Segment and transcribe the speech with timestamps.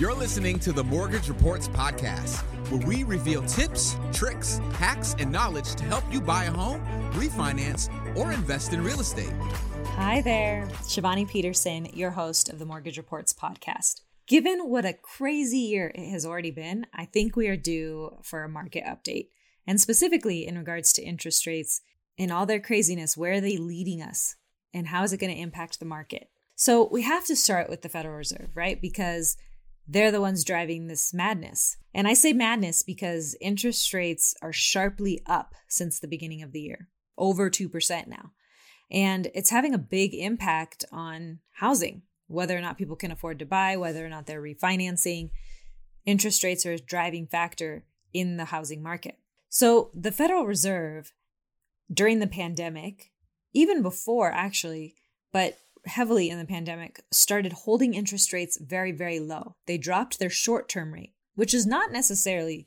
[0.00, 2.38] You're listening to the Mortgage Reports Podcast,
[2.70, 6.80] where we reveal tips, tricks, hacks, and knowledge to help you buy a home,
[7.12, 9.34] refinance, or invest in real estate.
[9.96, 14.00] Hi there, Shivani Peterson, your host of the Mortgage Reports Podcast.
[14.26, 18.42] Given what a crazy year it has already been, I think we are due for
[18.42, 19.28] a market update.
[19.66, 21.82] And specifically in regards to interest rates
[22.16, 24.36] in all their craziness, where are they leading us?
[24.72, 26.30] And how is it going to impact the market?
[26.56, 28.80] So we have to start with the Federal Reserve, right?
[28.80, 29.36] Because
[29.90, 31.76] they're the ones driving this madness.
[31.92, 36.60] And I say madness because interest rates are sharply up since the beginning of the
[36.60, 38.30] year, over 2% now.
[38.90, 43.46] And it's having a big impact on housing, whether or not people can afford to
[43.46, 45.30] buy, whether or not they're refinancing.
[46.06, 49.18] Interest rates are a driving factor in the housing market.
[49.48, 51.12] So the Federal Reserve,
[51.92, 53.10] during the pandemic,
[53.52, 54.94] even before actually,
[55.32, 59.56] but heavily in the pandemic started holding interest rates very, very low.
[59.66, 62.66] They dropped their short term rate, which is not necessarily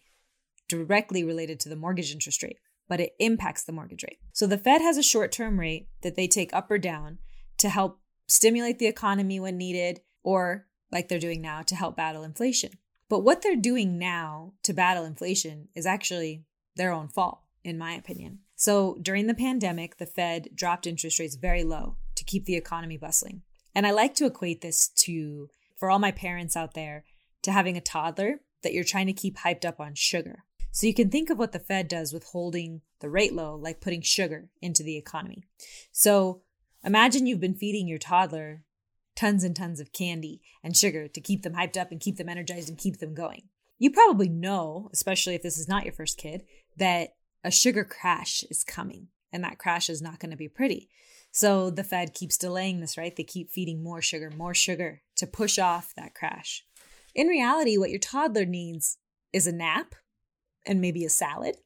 [0.68, 4.20] directly related to the mortgage interest rate, but it impacts the mortgage rate.
[4.32, 7.20] So the Fed has a short term rate that they take up or down
[7.58, 12.24] to help stimulate the economy when needed, or like they're doing now to help battle
[12.24, 12.72] inflation.
[13.10, 17.94] But what they're doing now to battle inflation is actually their own fault, in my
[17.94, 18.40] opinion.
[18.56, 22.98] So during the pandemic, the Fed dropped interest rates very low to keep the economy
[22.98, 23.42] bustling.
[23.76, 27.04] And I like to equate this to, for all my parents out there,
[27.44, 30.44] to having a toddler that you're trying to keep hyped up on sugar.
[30.72, 33.82] So you can think of what the Fed does with holding the rate low, like
[33.82, 35.44] putting sugar into the economy.
[35.92, 36.42] So
[36.84, 38.64] imagine you've been feeding your toddler
[39.16, 42.30] tons and tons of candy and sugar to keep them hyped up and keep them
[42.30, 43.44] energized and keep them going.
[43.78, 46.44] You probably know, especially if this is not your first kid,
[46.78, 50.90] that a sugar crash is coming and that crash is not going to be pretty.
[51.36, 53.16] So the Fed keeps delaying this, right?
[53.16, 56.64] They keep feeding more sugar, more sugar to push off that crash.
[57.16, 59.00] In reality, what your toddler needs
[59.34, 59.96] is a nap
[60.68, 61.58] and maybe a salad.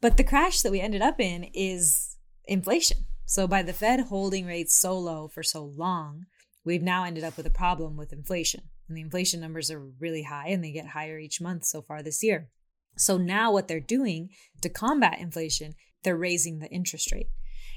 [0.00, 2.16] But the crash that we ended up in is
[2.46, 3.06] inflation.
[3.24, 6.26] So by the Fed holding rates so low for so long,
[6.64, 8.62] we've now ended up with a problem with inflation.
[8.88, 12.02] And the inflation numbers are really high and they get higher each month so far
[12.02, 12.50] this year.
[12.96, 14.30] So now what they're doing
[14.62, 17.28] to combat inflation, they're raising the interest rate.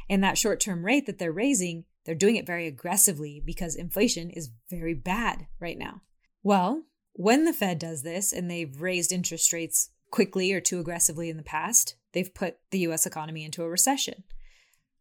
[0.09, 4.29] And that short term rate that they're raising, they're doing it very aggressively because inflation
[4.29, 6.01] is very bad right now.
[6.43, 6.83] Well,
[7.13, 11.37] when the Fed does this and they've raised interest rates quickly or too aggressively in
[11.37, 14.23] the past, they've put the US economy into a recession.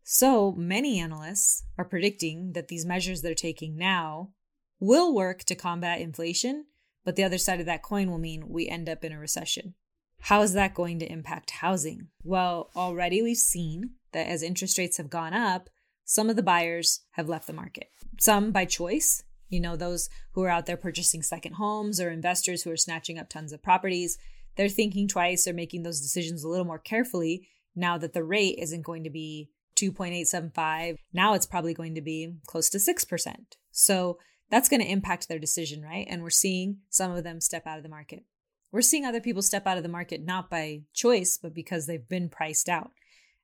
[0.03, 4.31] So many analysts are predicting that these measures they're taking now
[4.79, 6.67] will work to combat inflation,
[7.05, 9.75] but the other side of that coin will mean we end up in a recession.
[10.21, 12.09] How is that going to impact housing?
[12.23, 15.69] Well, already we've seen that as interest rates have gone up,
[16.05, 17.91] some of the buyers have left the market.
[18.19, 22.62] Some by choice, you know, those who are out there purchasing second homes or investors
[22.62, 24.19] who are snatching up tons of properties,
[24.56, 28.59] they're thinking twice, they're making those decisions a little more carefully now that the rate
[28.59, 30.97] isn't going to be 2.875.
[31.12, 33.37] Now it's probably going to be close to 6%.
[33.71, 34.19] So
[34.50, 36.06] that's going to impact their decision, right?
[36.09, 38.25] And we're seeing some of them step out of the market.
[38.72, 42.09] We're seeing other people step out of the market not by choice, but because they've
[42.09, 42.91] been priced out.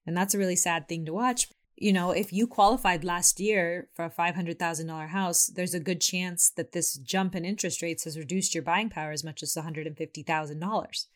[0.06, 1.48] And that's a really sad thing to watch.
[1.76, 6.50] You know, if you qualified last year for a $500,000 house, there's a good chance
[6.50, 11.06] that this jump in interest rates has reduced your buying power as much as $150,000.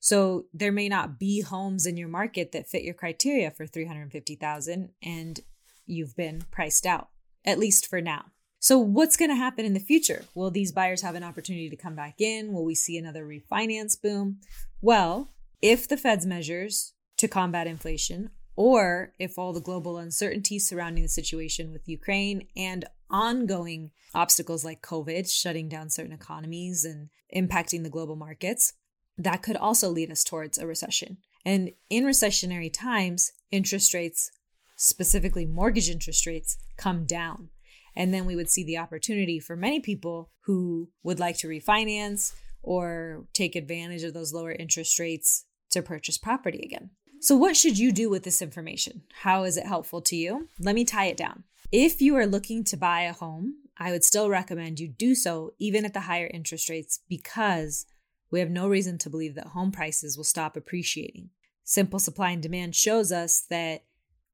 [0.00, 4.90] So there may not be homes in your market that fit your criteria for 350,000
[5.02, 5.40] and
[5.86, 7.08] you've been priced out
[7.44, 8.26] at least for now.
[8.58, 10.24] So what's going to happen in the future?
[10.34, 12.52] Will these buyers have an opportunity to come back in?
[12.52, 14.38] Will we see another refinance boom?
[14.80, 21.04] Well, if the Fed's measures to combat inflation, or if all the global uncertainty surrounding
[21.04, 27.84] the situation with Ukraine and ongoing obstacles like COVID shutting down certain economies and impacting
[27.84, 28.72] the global markets,
[29.16, 31.18] that could also lead us towards a recession.
[31.44, 34.32] And in recessionary times, interest rates,
[34.76, 37.50] specifically mortgage interest rates, come down.
[37.94, 42.32] And then we would see the opportunity for many people who would like to refinance
[42.64, 46.90] or take advantage of those lower interest rates to purchase property again.
[47.22, 49.02] So, what should you do with this information?
[49.20, 50.48] How is it helpful to you?
[50.58, 51.44] Let me tie it down.
[51.70, 55.52] If you are looking to buy a home, I would still recommend you do so
[55.60, 57.86] even at the higher interest rates because
[58.32, 61.30] we have no reason to believe that home prices will stop appreciating.
[61.62, 63.84] Simple supply and demand shows us that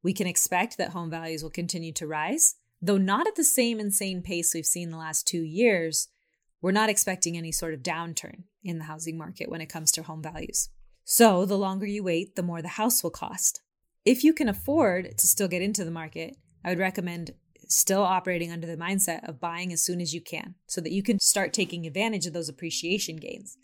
[0.03, 3.79] we can expect that home values will continue to rise, though not at the same
[3.79, 6.09] insane pace we've seen the last two years.
[6.63, 10.03] We're not expecting any sort of downturn in the housing market when it comes to
[10.03, 10.71] home values.
[11.11, 13.63] So, the longer you wait, the more the house will cost.
[14.05, 17.31] If you can afford to still get into the market, I would recommend
[17.67, 21.03] still operating under the mindset of buying as soon as you can so that you
[21.03, 23.57] can start taking advantage of those appreciation gains.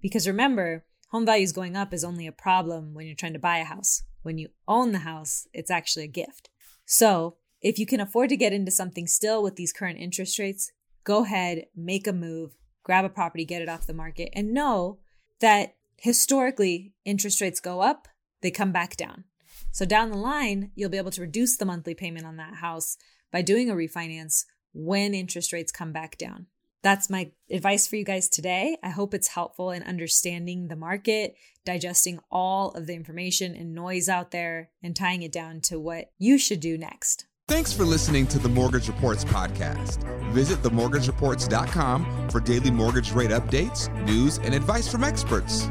[0.00, 3.58] Because remember, home values going up is only a problem when you're trying to buy
[3.58, 4.04] a house.
[4.22, 6.48] When you own the house, it's actually a gift.
[6.86, 10.70] So, if you can afford to get into something still with these current interest rates,
[11.02, 12.52] go ahead, make a move,
[12.84, 15.00] grab a property, get it off the market, and know
[15.40, 18.08] that historically interest rates go up,
[18.42, 19.24] they come back down.
[19.72, 22.96] So down the line, you'll be able to reduce the monthly payment on that house
[23.32, 26.46] by doing a refinance when interest rates come back down.
[26.82, 28.76] That's my advice for you guys today.
[28.82, 34.06] I hope it's helpful in understanding the market, digesting all of the information and noise
[34.08, 37.26] out there, and tying it down to what you should do next.
[37.46, 40.02] Thanks for listening to the Mortgage Reports podcast.
[40.32, 45.68] Visit themortgagereports.com for daily mortgage rate updates, news, and advice from experts.